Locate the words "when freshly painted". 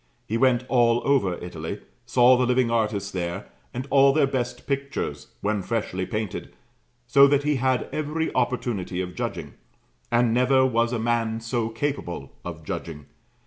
5.41-6.51